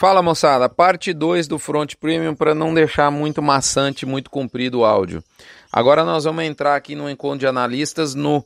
[0.00, 4.84] Fala moçada, parte 2 do Front Premium para não deixar muito maçante, muito comprido o
[4.86, 5.22] áudio.
[5.70, 8.42] Agora nós vamos entrar aqui no encontro de analistas no,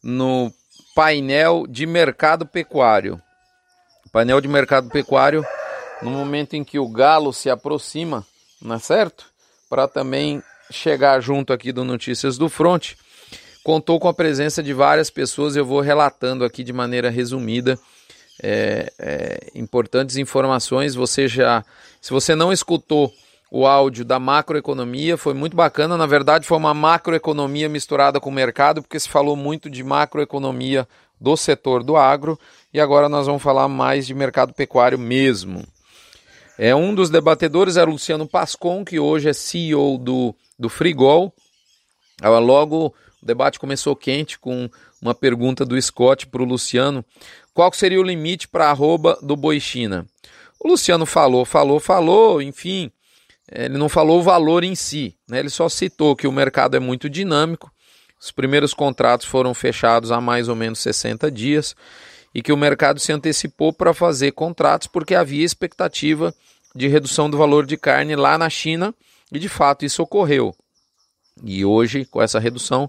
[0.00, 0.52] no
[0.94, 3.20] painel de mercado pecuário.
[4.12, 5.44] Painel de mercado pecuário,
[6.02, 8.24] no momento em que o galo se aproxima,
[8.62, 9.26] não é certo?
[9.68, 10.40] Para também
[10.70, 12.92] chegar junto aqui do Notícias do Front,
[13.64, 17.76] contou com a presença de várias pessoas, eu vou relatando aqui de maneira resumida
[18.40, 20.94] é, é, importantes informações.
[20.94, 21.64] Você já,
[22.00, 23.12] se você não escutou
[23.50, 25.96] o áudio da macroeconomia, foi muito bacana.
[25.96, 30.88] Na verdade, foi uma macroeconomia misturada com o mercado, porque se falou muito de macroeconomia
[31.20, 32.38] do setor do agro
[32.72, 35.64] e agora nós vamos falar mais de mercado pecuário mesmo.
[36.58, 41.32] É um dos debatedores é Luciano Pascon, que hoje é CEO do, do Frigol.
[42.22, 44.68] Logo o debate começou quente com
[45.00, 47.04] uma pergunta do Scott para o Luciano.
[47.54, 50.06] Qual seria o limite para arroba do Boixina?
[50.58, 52.90] O Luciano falou, falou, falou, enfim,
[53.50, 55.40] ele não falou o valor em si, né?
[55.40, 57.70] ele só citou que o mercado é muito dinâmico,
[58.20, 61.74] os primeiros contratos foram fechados há mais ou menos 60 dias
[62.32, 66.32] e que o mercado se antecipou para fazer contratos porque havia expectativa
[66.74, 68.94] de redução do valor de carne lá na China
[69.30, 70.54] e de fato isso ocorreu.
[71.44, 72.88] E hoje, com essa redução,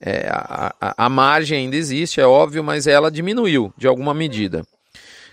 [0.00, 4.66] é, a, a, a, margem ainda existe, é óbvio, mas ela diminuiu de alguma medida.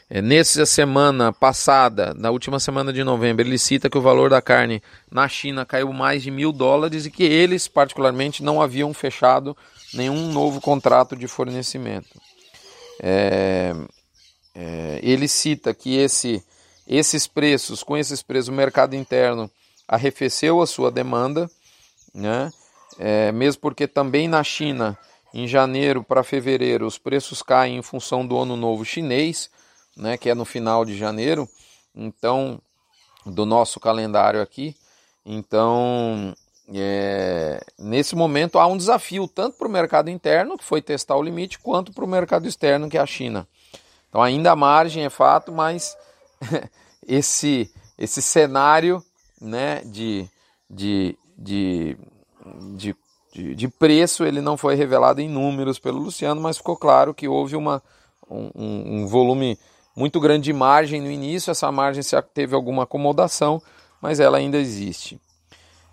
[0.09, 4.41] É, nessa semana passada, na última semana de novembro, ele cita que o valor da
[4.41, 9.56] carne na China caiu mais de mil dólares e que eles, particularmente, não haviam fechado
[9.94, 12.09] nenhum novo contrato de fornecimento.
[13.02, 13.73] É,
[14.56, 16.44] é, ele cita que esse,
[16.88, 19.50] esses preços, com esses preços, o mercado interno
[19.88, 21.50] arrefeceu a sua demanda
[22.14, 22.52] né?
[22.99, 24.97] É, mesmo porque também na China,
[25.33, 29.50] em janeiro para fevereiro, os preços caem em função do ano novo chinês,
[29.95, 31.47] né, que é no final de janeiro,
[31.95, 32.61] então
[33.25, 34.75] do nosso calendário aqui.
[35.25, 36.35] Então,
[36.73, 41.23] é, nesse momento há um desafio tanto para o mercado interno, que foi testar o
[41.23, 43.47] limite, quanto para o mercado externo, que é a China.
[44.09, 45.97] Então, ainda a margem é fato, mas
[47.07, 49.03] esse, esse cenário
[49.41, 50.28] né, de,
[50.69, 51.97] de, de,
[52.76, 52.96] de,
[53.34, 57.28] de, de, preço ele não foi revelado em números pelo Luciano, mas ficou claro que
[57.28, 57.81] houve uma,
[58.30, 59.58] um, um volume
[59.96, 61.52] muito grande de margem no início.
[61.52, 63.62] Essa margem teve alguma acomodação,
[64.02, 65.20] mas ela ainda existe.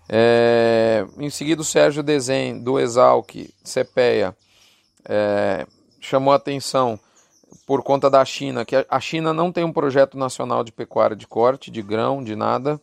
[0.09, 3.29] É, em seguida, o Sérgio Desen, do Exalc,
[3.63, 4.35] CPEA,
[5.05, 5.65] é,
[5.99, 6.99] chamou atenção
[7.65, 11.27] por conta da China, que a China não tem um projeto nacional de pecuária de
[11.27, 12.79] corte, de grão, de nada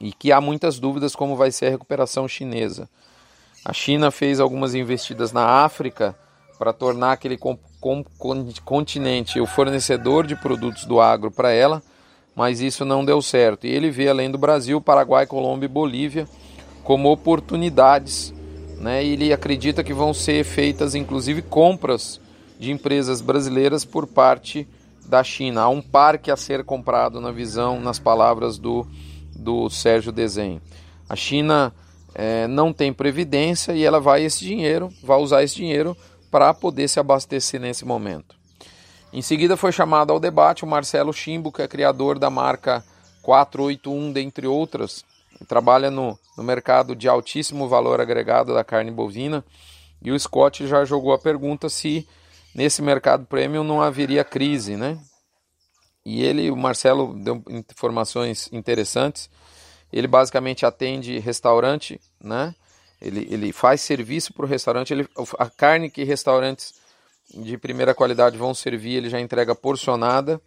[0.00, 2.88] e que há muitas dúvidas como vai ser a recuperação chinesa.
[3.64, 6.16] A China fez algumas investidas na África
[6.58, 8.04] para tornar aquele com, com,
[8.64, 11.82] continente o fornecedor de produtos do agro para ela,
[12.34, 13.66] mas isso não deu certo.
[13.66, 16.28] E ele vê, além do Brasil, Paraguai, Colômbia e Bolívia,
[16.84, 18.32] como oportunidades.
[18.78, 19.04] Né?
[19.04, 22.20] E ele acredita que vão ser feitas, inclusive, compras
[22.58, 24.66] de empresas brasileiras por parte
[25.06, 25.62] da China.
[25.62, 28.86] Há um parque a ser comprado, na visão, nas palavras do
[29.38, 30.60] do Sérgio Desenho.
[31.08, 31.72] A China
[32.14, 35.96] é, não tem previdência e ela vai esse dinheiro, vai usar esse dinheiro
[36.30, 38.36] para poder se abastecer nesse momento.
[39.12, 42.84] Em seguida foi chamado ao debate o Marcelo Chimbo, que é criador da marca
[43.22, 45.04] 481, dentre outras,
[45.46, 49.44] trabalha no, no mercado de altíssimo valor agregado da carne bovina.
[50.02, 52.06] E o Scott já jogou a pergunta se
[52.54, 54.98] nesse mercado premium não haveria crise, né?
[56.10, 59.28] E ele, o Marcelo, deu informações interessantes.
[59.92, 62.54] Ele basicamente atende restaurante, né?
[62.98, 64.90] Ele, ele faz serviço para o restaurante.
[64.90, 65.06] Ele,
[65.38, 66.72] a carne que restaurantes
[67.28, 70.40] de primeira qualidade vão servir, ele já entrega porcionada.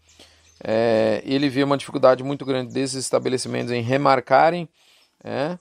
[0.63, 4.67] É, ele vê uma dificuldade muito grande desses estabelecimentos em remarcarem,
[5.23, 5.59] é,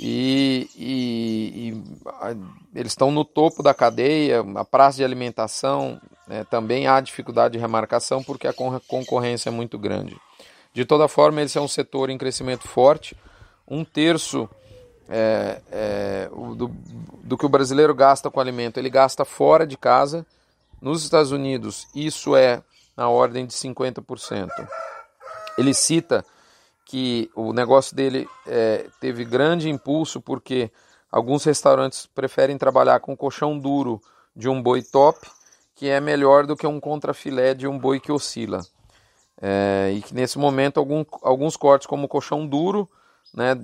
[0.00, 2.34] e, e, e a,
[2.74, 7.58] eles estão no topo da cadeia, a praça de alimentação né, também há dificuldade de
[7.58, 8.54] remarcação porque a
[8.86, 10.16] concorrência é muito grande.
[10.72, 13.16] De toda forma, esse é um setor em crescimento forte.
[13.66, 14.48] Um terço
[15.08, 16.68] é, é, do,
[17.22, 20.26] do que o brasileiro gasta com alimento, ele gasta fora de casa.
[20.80, 22.62] Nos Estados Unidos, isso é
[22.96, 24.48] na ordem de 50%.
[25.56, 26.24] Ele cita
[26.84, 30.70] que o negócio dele é, teve grande impulso porque
[31.10, 34.00] alguns restaurantes preferem trabalhar com colchão duro
[34.34, 35.18] de um boi top,
[35.76, 38.60] que é melhor do que um contrafilé de um boi que oscila.
[39.40, 42.88] É, e que nesse momento algum, alguns cortes como colchão duro
[43.34, 43.54] né,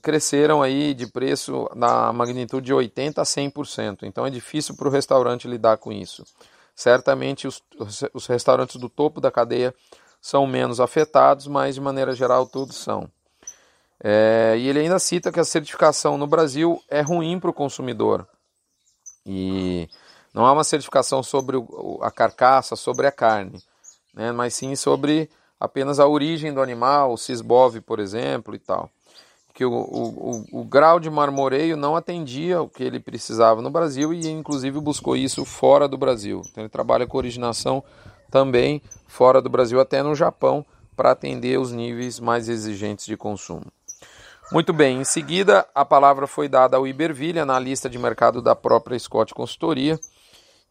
[0.00, 4.04] cresceram aí de preço na magnitude de 80% a 100%.
[4.04, 6.24] Então é difícil para o restaurante lidar com isso.
[6.74, 7.60] Certamente os,
[8.14, 9.74] os restaurantes do topo da cadeia
[10.20, 13.10] são menos afetados, mas de maneira geral todos são.
[13.98, 18.28] É, e ele ainda cita que a certificação no Brasil é ruim para o consumidor.
[19.24, 19.88] E
[20.36, 21.56] não há uma certificação sobre
[22.02, 23.58] a carcaça, sobre a carne,
[24.12, 28.90] né, mas sim sobre apenas a origem do animal, o cisbove, por exemplo, e tal.
[29.54, 34.12] Que o, o, o, grau de marmoreio não atendia o que ele precisava no Brasil
[34.12, 36.42] e, inclusive, buscou isso fora do Brasil.
[36.50, 37.82] Então, ele trabalha com originação
[38.30, 43.72] também fora do Brasil, até no Japão, para atender os níveis mais exigentes de consumo.
[44.52, 48.98] Muito bem, em seguida a palavra foi dada ao Iberville, analista de mercado da própria
[48.98, 49.98] Scott Consultoria,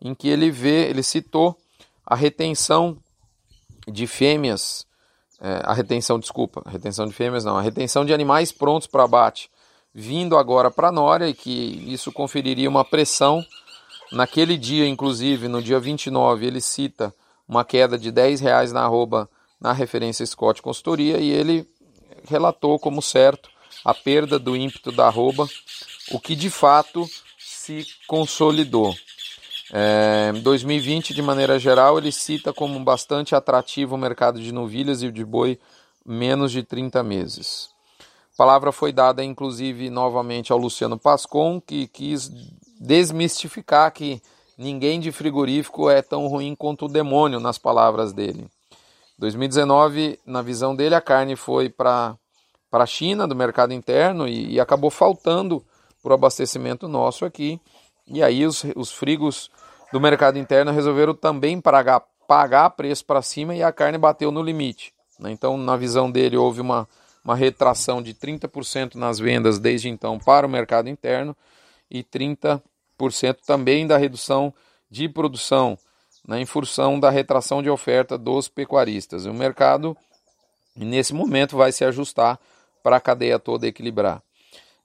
[0.01, 1.57] em que ele vê, ele citou
[2.06, 2.97] a retenção
[3.88, 4.86] de fêmeas,
[5.42, 9.03] é, a retenção, desculpa, a retenção de fêmeas não, a retenção de animais prontos para
[9.03, 9.50] abate,
[9.94, 13.45] vindo agora para Nória, e que isso conferiria uma pressão.
[14.12, 17.13] Naquele dia, inclusive, no dia 29, ele cita
[17.47, 21.68] uma queda de 10 reais na arroba na referência Scott Consultoria e ele
[22.27, 23.50] relatou como certo
[23.83, 25.47] a perda do ímpeto da arroba,
[26.12, 27.07] o que de fato
[27.38, 28.95] se consolidou.
[29.77, 35.12] É, 2020, de maneira geral, ele cita como bastante atrativo o mercado de novilhas e
[35.12, 35.60] de boi
[36.06, 37.68] menos de 30 meses.
[38.33, 42.31] A palavra foi dada, inclusive, novamente ao Luciano Pascon, que quis
[42.80, 44.22] desmistificar que
[44.57, 48.48] ninguém de frigorífico é tão ruim quanto o demônio, nas palavras dele.
[49.19, 52.18] 2019, na visão dele, a carne foi para
[52.71, 55.62] a China, do mercado interno, e, e acabou faltando
[56.01, 57.60] para o abastecimento nosso aqui.
[58.07, 59.51] E aí os, os frigos
[59.95, 64.44] do mercado interno resolveram também pagar, pagar preço para cima e a carne bateu no
[64.44, 64.94] limite.
[65.18, 65.31] Né?
[65.31, 66.86] Então, na visão dele, houve uma,
[67.24, 71.33] uma retração de 30% nas vendas desde então para o mercado interno
[71.89, 72.59] e 30%
[73.47, 74.53] também da redução
[74.92, 75.80] de produção
[76.27, 79.25] né, em função da retração de oferta dos pecuaristas.
[79.25, 79.95] O mercado,
[80.75, 82.38] nesse momento, vai se ajustar
[82.83, 84.21] para a cadeia toda equilibrar.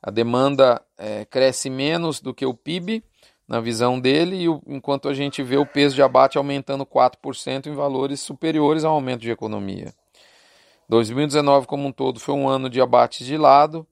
[0.01, 3.03] A demanda é, cresce menos do que o PIB,
[3.51, 7.75] na visão dele, e enquanto a gente vê o peso de abate aumentando 4% em
[7.75, 9.93] valores superiores ao aumento de economia.
[10.89, 13.85] 2019 como um todo foi um ano de abates de lado,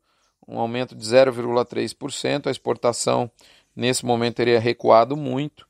[0.47, 3.29] um aumento de 0,3%, a exportação
[3.75, 5.67] nesse momento teria recuado muito,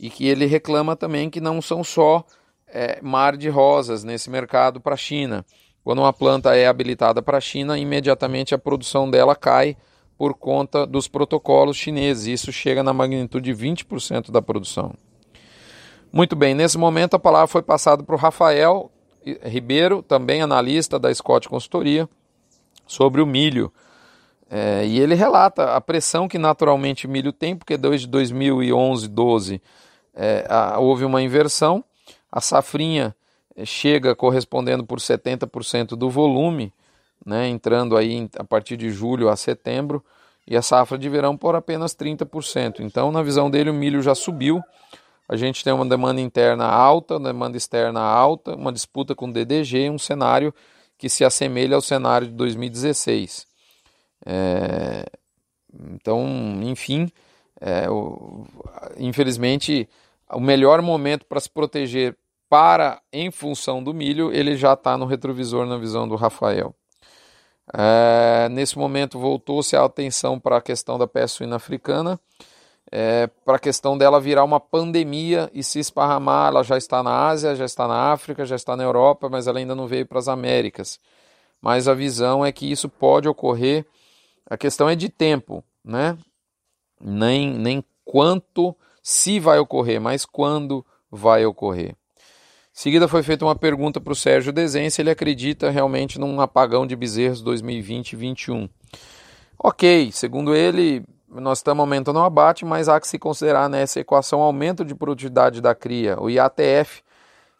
[0.00, 2.24] e que ele reclama também que não são só
[2.66, 5.44] é, mar de rosas nesse mercado para a China.
[5.84, 9.76] Quando uma planta é habilitada para a China, imediatamente a produção dela cai
[10.16, 12.26] por conta dos protocolos chineses.
[12.26, 14.94] Isso chega na magnitude de 20% da produção.
[16.12, 18.90] Muito bem, nesse momento a palavra foi passada para o Rafael
[19.44, 22.08] Ribeiro, também analista da Scott Consultoria,
[22.86, 23.72] sobre o milho.
[24.48, 29.60] É, e ele relata a pressão que naturalmente o milho tem, porque desde 2011, 12
[30.14, 31.84] é, a, houve uma inversão.
[32.30, 33.14] A safrinha
[33.64, 36.72] chega correspondendo por 70% do volume
[37.24, 40.04] né, entrando aí a partir de julho a setembro,
[40.46, 42.80] e a safra de verão por apenas 30%.
[42.80, 44.62] Então, na visão dele, o milho já subiu.
[45.28, 49.98] A gente tem uma demanda interna alta, demanda externa alta, uma disputa com DDG, um
[49.98, 50.54] cenário
[50.96, 53.46] que se assemelha ao cenário de 2016.
[54.24, 55.04] É...
[55.74, 56.24] Então,
[56.62, 57.10] enfim,
[57.60, 58.46] é, o...
[58.96, 59.88] infelizmente,
[60.32, 62.16] o melhor momento para se proteger
[62.48, 66.72] para em função do milho, ele já está no retrovisor na visão do Rafael.
[67.74, 72.20] É, nesse momento voltou-se a atenção para a questão da peste suína africana,
[72.90, 76.48] é, para a questão dela virar uma pandemia e se esparramar.
[76.48, 79.58] Ela já está na Ásia, já está na África, já está na Europa, mas ela
[79.58, 81.00] ainda não veio para as Américas.
[81.60, 83.84] Mas a visão é que isso pode ocorrer.
[84.48, 86.16] A questão é de tempo, né?
[87.00, 91.96] Nem, nem quanto se vai ocorrer, mas quando vai ocorrer
[92.76, 96.86] seguida foi feita uma pergunta para o Sérgio Dezen se ele acredita realmente num apagão
[96.86, 98.68] de bezerros 2020-21.
[99.58, 104.42] Ok, segundo ele, nós estamos aumentando o abate, mas há que se considerar nessa equação
[104.42, 107.02] aumento de produtividade da cria, o IATF,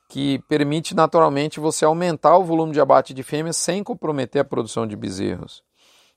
[0.07, 4.87] que permite naturalmente você aumentar o volume de abate de fêmeas sem comprometer a produção
[4.87, 5.65] de bezerros.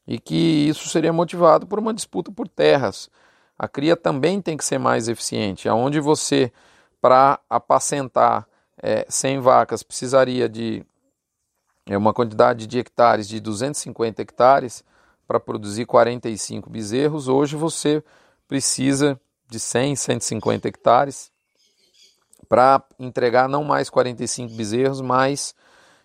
[0.05, 3.09] E que isso seria motivado por uma disputa por terras.
[3.57, 6.51] A cria também tem que ser mais eficiente, aonde você,
[6.99, 8.45] para apacentar
[8.81, 10.85] é, 100 vacas precisaria de
[11.87, 14.83] é, uma quantidade de hectares de 250 hectares
[15.27, 17.27] para produzir 45 bezerros.
[17.27, 18.03] Hoje você
[18.47, 19.19] precisa
[19.49, 21.31] de 100, 150 hectares
[22.47, 25.53] para entregar não mais 45 bezerros, mais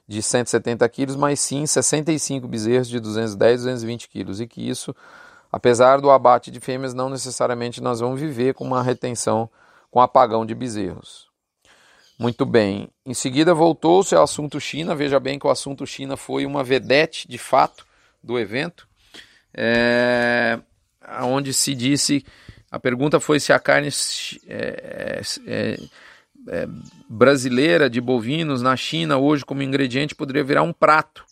[0.07, 4.40] de 170 quilos, mas sim 65 bezerros de 210, 220 quilos.
[4.40, 4.95] E que isso,
[5.50, 9.49] apesar do abate de fêmeas, não necessariamente nós vamos viver com uma retenção,
[9.90, 11.24] com apagão de bezerros.
[12.25, 12.88] Muito bem.
[13.04, 14.95] Em seguida voltou-se ao assunto China.
[14.95, 17.85] Veja bem que o assunto China foi uma vedete, de fato,
[18.23, 18.88] do evento.
[19.52, 20.59] É,
[21.21, 22.25] onde se disse,
[22.71, 23.90] a pergunta foi se a carne
[24.49, 25.78] é, é,
[26.49, 26.69] é,
[27.11, 31.26] brasileira de bovinos na China hoje como ingrediente poderia virar um prato,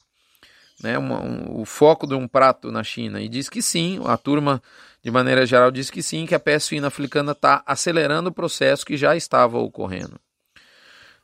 [0.83, 3.19] né, um, o foco de um prato na China.
[3.23, 4.63] E diz que sim, a turma
[5.03, 8.85] de maneira geral diz que sim, que a peste suína africana está acelerando o processo
[8.85, 10.21] que já estava ocorrendo.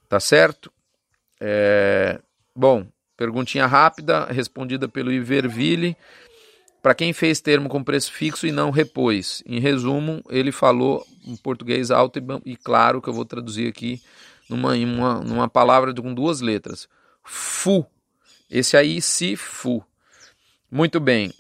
[0.09, 0.73] Tá certo?
[1.41, 2.21] É...
[2.55, 2.87] Bom,
[3.17, 5.97] perguntinha rápida, respondida pelo Iverville.
[6.83, 9.43] Para quem fez termo com preço fixo e não repôs.
[9.45, 14.01] Em resumo, ele falou em português alto e, claro que eu vou traduzir aqui
[14.49, 16.89] numa, uma, numa palavra com duas letras.
[17.23, 17.85] Fu.
[18.49, 19.85] Esse aí, se fu.
[20.71, 21.33] Muito bem.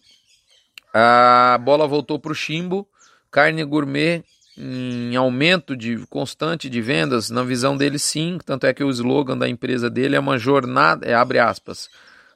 [0.93, 2.87] A bola voltou para o chimbo.
[3.31, 4.25] Carne gourmet
[4.61, 9.39] em aumento de constante de vendas, na visão dele sim, tanto é que o slogan
[9.39, 11.89] da empresa dele é uma jornada, é, abre aspas,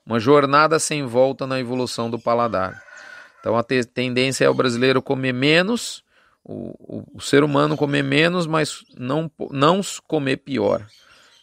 [0.07, 2.81] uma jornada sem volta na evolução do paladar.
[3.41, 6.05] Então a te tendência é o brasileiro comer menos,
[6.45, 10.87] o, o, o, ser humano comer menos, mas não, não comer pior.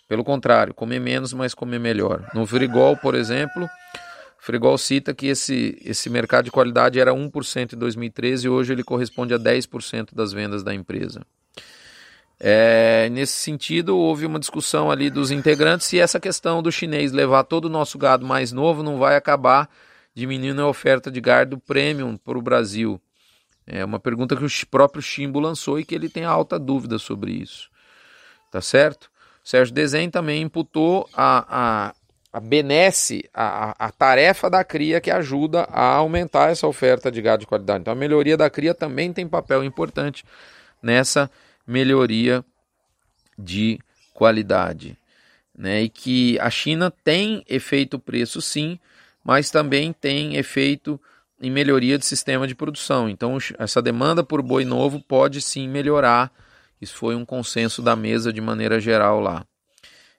[0.07, 2.25] Pelo contrário, comer menos, mas comer melhor.
[2.33, 3.69] No Frigol, por exemplo,
[4.39, 8.83] Frigol cita que esse, esse mercado de qualidade era 1% em 2013 e hoje ele
[8.83, 11.21] corresponde a 10% das vendas da empresa.
[12.39, 17.43] É, nesse sentido, houve uma discussão ali dos integrantes se essa questão do chinês levar
[17.43, 19.69] todo o nosso gado mais novo não vai acabar
[20.15, 22.99] diminuindo a oferta de gado premium para o Brasil.
[23.67, 27.33] É uma pergunta que o próprio Chimbo lançou e que ele tem alta dúvida sobre
[27.33, 27.69] isso.
[28.49, 29.11] Tá certo?
[29.43, 31.93] Sérgio Desen também imputou a,
[32.31, 37.41] a benesse, a, a tarefa da cria que ajuda a aumentar essa oferta de gado
[37.41, 37.81] de qualidade.
[37.81, 40.23] Então a melhoria da cria também tem papel importante
[40.81, 41.29] nessa
[41.65, 42.45] melhoria
[43.37, 43.79] de
[44.13, 44.95] qualidade.
[45.57, 45.83] Né?
[45.83, 48.79] E que a China tem efeito preço sim,
[49.23, 51.01] mas também tem efeito
[51.41, 53.09] em melhoria de sistema de produção.
[53.09, 56.31] Então essa demanda por boi novo pode sim melhorar.
[56.79, 59.45] Isso foi um consenso da mesa de maneira geral lá.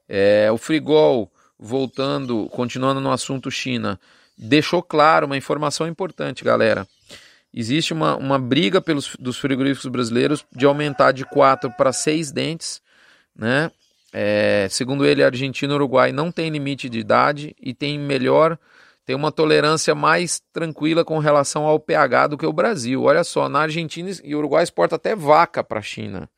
[0.09, 4.01] É, o frigol voltando, continuando no assunto China,
[4.37, 6.89] deixou claro uma informação importante, galera.
[7.53, 12.81] Existe uma, uma briga pelos, dos frigoríficos brasileiros de aumentar de 4 para 6 dentes,
[13.37, 13.71] né?
[14.13, 18.59] É, segundo ele, Argentina e Uruguai não tem limite de idade e tem melhor,
[19.05, 23.03] tem uma tolerância mais tranquila com relação ao pH do que o Brasil.
[23.03, 26.29] Olha só, na Argentina e Uruguai exporta até vaca para a China,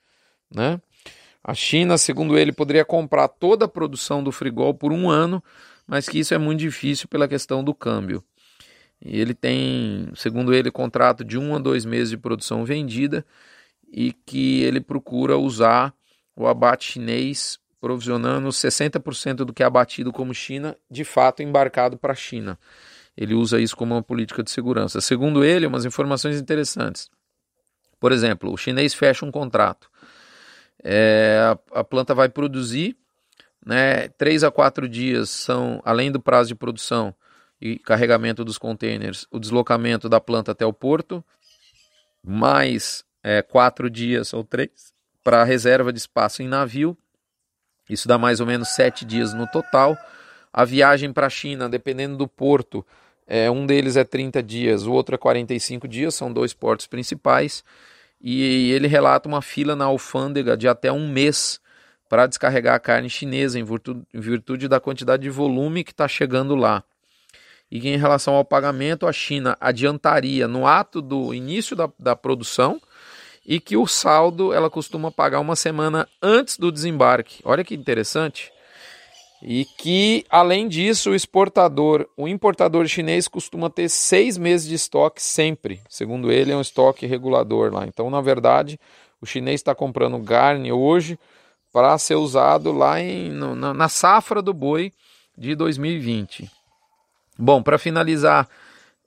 [0.50, 0.80] né?
[1.44, 5.42] A China, segundo ele, poderia comprar toda a produção do Frigol por um ano,
[5.87, 8.22] mas que isso é muito difícil pela questão do câmbio.
[9.04, 13.26] E ele tem, segundo ele, contrato de um a dois meses de produção vendida
[13.90, 15.92] e que ele procura usar
[16.37, 22.12] o abate chinês, provisionando 60% do que é abatido como China, de fato embarcado para
[22.12, 22.56] a China.
[23.16, 25.00] Ele usa isso como uma política de segurança.
[25.00, 27.11] Segundo ele, umas informações interessantes.
[27.99, 29.90] Por exemplo, o chinês fecha um contrato
[30.82, 31.38] é,
[31.72, 32.96] a, a, planta vai produzir,
[33.64, 34.08] né?
[34.08, 37.14] Três a quatro dias são, além do prazo de produção
[37.60, 41.24] e carregamento dos containers, o deslocamento da planta até o porto,
[42.22, 46.96] mais é, quatro dias ou três para reserva de espaço em navio.
[47.88, 49.96] Isso dá mais ou menos sete dias no total.
[50.52, 52.84] A viagem para a China, dependendo do porto,
[53.26, 57.64] é, um deles é 30 dias, o outro é 45 dias, são dois portos principais
[58.22, 61.60] e ele relata uma fila na alfândega de até um mês
[62.08, 66.06] para descarregar a carne chinesa, em virtude, em virtude da quantidade de volume que está
[66.06, 66.84] chegando lá.
[67.70, 72.14] E que em relação ao pagamento, a China adiantaria no ato do início da, da
[72.14, 72.80] produção
[73.46, 77.40] e que o saldo ela costuma pagar uma semana antes do desembarque.
[77.44, 78.51] Olha que interessante.
[79.44, 85.20] E que, além disso, o exportador, o importador chinês costuma ter seis meses de estoque
[85.20, 85.80] sempre.
[85.88, 87.84] Segundo ele, é um estoque regulador lá.
[87.84, 88.78] Então, na verdade,
[89.20, 91.18] o chinês está comprando carne hoje
[91.72, 94.92] para ser usado lá em, no, na, na safra do boi
[95.37, 96.49] de 2020.
[97.37, 98.49] Bom, para finalizar,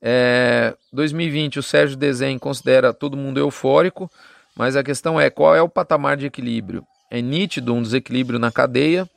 [0.02, 4.12] é, 2020 o Sérgio Desen considera todo mundo eufórico,
[4.56, 6.86] mas a questão é qual é o patamar de equilíbrio?
[7.10, 9.08] É nítido um desequilíbrio na cadeia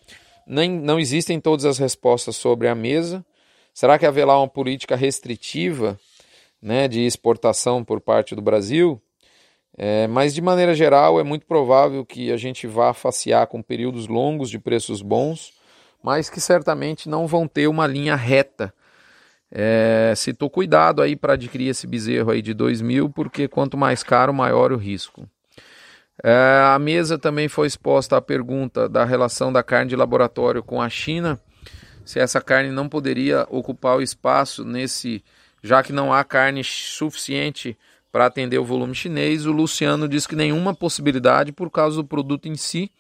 [0.49, 3.25] nem, não existem todas as respostas sobre a mesa.
[3.75, 6.01] Será que haverá uma política restritiva
[6.61, 9.01] né, de exportação por parte do Brasil?
[9.77, 14.09] É, mas, de maneira geral, é muito provável que a gente vá facear com períodos
[14.09, 15.53] longos de preços bons,
[16.03, 18.75] mas que certamente não vão ter uma linha reta.
[19.51, 24.03] É, citou cuidado aí para adquirir esse bezerro aí de 2 mil, porque quanto mais
[24.03, 25.29] caro, maior o risco.
[26.23, 30.83] É, a mesa também foi exposta à pergunta da relação da carne de laboratório com
[30.83, 31.41] a China,
[32.05, 35.23] se essa carne não poderia ocupar o espaço nesse,
[35.63, 37.79] já que não há carne suficiente
[38.11, 39.47] para atender o volume chinês.
[39.47, 42.91] O Luciano diz que nenhuma possibilidade por causa do produto em si,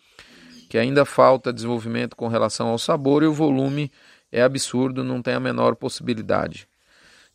[0.68, 3.90] que ainda falta desenvolvimento com relação ao sabor e o volume
[4.30, 6.68] é absurdo, não tem a menor possibilidade.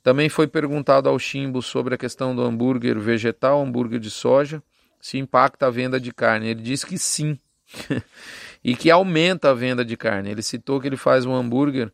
[0.04, 4.62] Também foi perguntado ao Chimbo sobre a questão do hambúrguer vegetal, hambúrguer de soja,
[5.04, 6.48] se impacta a venda de carne.
[6.48, 7.38] Ele disse que sim,
[8.64, 10.32] e que aumenta a venda de carne.
[10.32, 11.92] Ele citou que ele faz um hambúrguer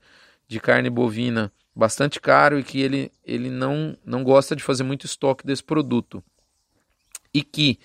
[0.48, 5.08] de carne bovina bastante caro e que ele, ele não, não gosta de fazer muito
[5.08, 6.24] estoque desse produto.
[7.34, 7.80] E que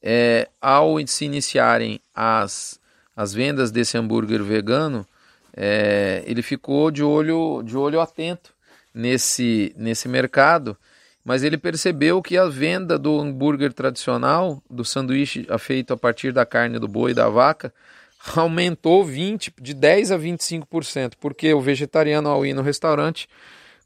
[0.00, 2.78] é, ao se iniciarem as,
[3.16, 5.04] as vendas desse hambúrguer vegano,
[5.52, 8.54] é, ele ficou de olho, de olho atento
[8.94, 10.76] nesse, nesse mercado,
[11.24, 16.46] mas ele percebeu que a venda do hambúrguer tradicional, do sanduíche feito a partir da
[16.46, 17.72] carne do boi e da vaca,
[18.36, 23.28] aumentou 20, de 10 a 25%, porque o vegetariano ao ir no restaurante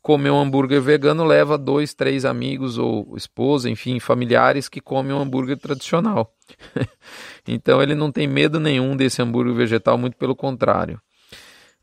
[0.05, 5.21] comer um hambúrguer vegano leva dois, três amigos ou esposa, enfim, familiares que comem um
[5.21, 6.31] hambúrguer tradicional.
[7.49, 11.01] então ele não tem medo nenhum desse hambúrguer vegetal, muito pelo contrário.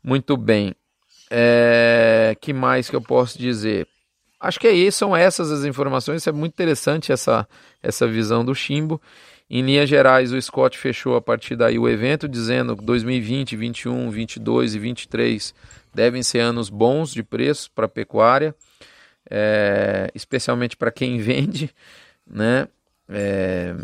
[0.04, 0.72] Muito bem.
[1.28, 3.88] É, que mais que eu posso dizer?
[4.42, 6.26] Acho que é isso, são essas as informações.
[6.26, 7.46] É muito interessante essa,
[7.80, 9.00] essa visão do Chimbo.
[9.48, 14.10] Em linhas gerais, o Scott fechou a partir daí o evento, dizendo que 2020, 21,
[14.10, 15.54] 22 e 23
[15.94, 18.52] devem ser anos bons de preço para a pecuária,
[19.30, 21.70] é, especialmente para quem vende.
[22.26, 22.66] Né?
[23.08, 23.76] É,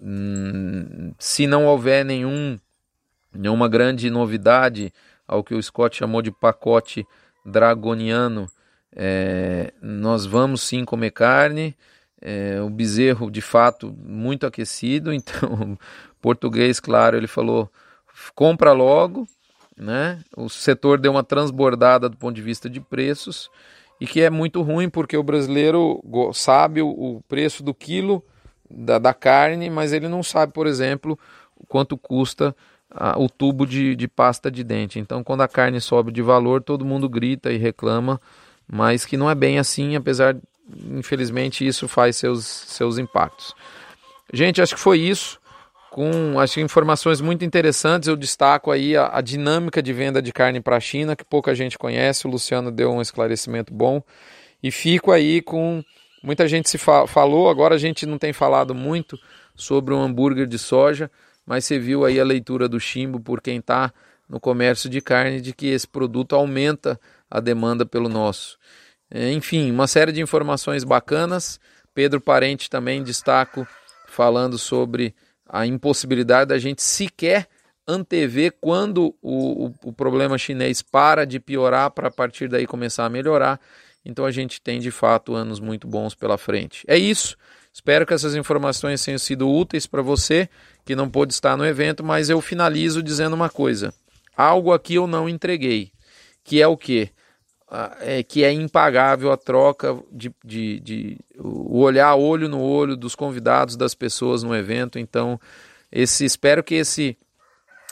[0.00, 2.58] hum, se não houver nenhum,
[3.34, 4.90] nenhuma grande novidade
[5.26, 7.06] ao que o Scott chamou de pacote
[7.44, 8.48] dragoniano,
[8.94, 11.76] é, nós vamos sim comer carne.
[12.20, 15.12] É, o bezerro, de fato, muito aquecido.
[15.14, 15.78] Então,
[16.20, 17.70] português, claro, ele falou:
[18.34, 19.26] compra logo.
[19.76, 20.20] Né?
[20.36, 23.48] O setor deu uma transbordada do ponto de vista de preços
[24.00, 26.02] e que é muito ruim porque o brasileiro
[26.32, 28.24] sabe o, preço do quilo
[28.70, 31.18] da, da, carne, mas ele não sabe, por exemplo,
[31.68, 32.54] quanto custa
[32.90, 34.98] a, o tubo de, de pasta de dente.
[34.98, 38.20] Então, quando a carne sobe de valor, todo mundo grita e reclama,
[38.70, 40.36] mas que não é bem assim, apesar,
[40.90, 43.54] infelizmente, isso faz seus, seus impactos.
[44.32, 45.38] Gente, acho que foi isso.
[45.90, 50.60] Com acho informações muito interessantes, eu destaco aí a, a dinâmica de venda de carne
[50.60, 52.26] para a China, que pouca gente conhece.
[52.26, 54.02] O Luciano deu um esclarecimento bom.
[54.62, 55.82] E fico aí com.
[56.22, 59.18] Muita gente se fa falou, agora a gente não tem falado muito
[59.54, 61.10] sobre um hambúrguer de soja
[61.48, 63.90] mas você viu aí a leitura do chimbo por quem está
[64.28, 68.58] no comércio de carne de que esse produto aumenta a demanda pelo nosso.
[69.10, 71.58] É, enfim, uma série de informações bacanas.
[71.94, 73.66] Pedro Parente também destaco
[74.06, 75.14] falando sobre
[75.48, 77.48] a impossibilidade da gente sequer
[77.86, 83.06] antever quando o, o, o problema chinês para de piorar para a partir daí começar
[83.06, 83.58] a melhorar.
[84.04, 86.84] Então a gente tem de fato anos muito bons pela frente.
[86.86, 87.36] É isso.
[87.72, 90.48] Espero que essas informações tenham sido úteis para você
[90.84, 93.92] que não pôde estar no evento, mas eu finalizo dizendo uma coisa.
[94.36, 95.90] Algo aqui eu não entreguei,
[96.44, 97.10] que é o quê?
[98.00, 103.14] É, que é impagável a troca de, de, de o olhar olho no olho dos
[103.14, 104.98] convidados, das pessoas no evento.
[104.98, 105.38] Então,
[105.92, 107.16] esse espero que esse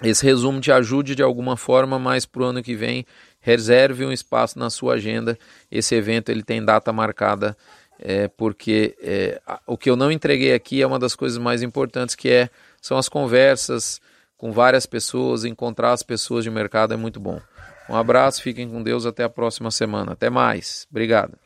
[0.03, 3.07] esse resumo te ajude de alguma forma, mas para o ano que vem
[3.41, 5.39] reserve um espaço na sua agenda.
[5.71, 7.57] Esse evento ele tem data marcada
[7.99, 12.15] é, porque é, o que eu não entreguei aqui é uma das coisas mais importantes,
[12.15, 14.01] que é, são as conversas
[14.37, 17.41] com várias pessoas, encontrar as pessoas de mercado é muito bom.
[17.88, 20.12] Um abraço, fiquem com Deus, até a próxima semana.
[20.12, 20.87] Até mais.
[20.90, 21.46] Obrigado.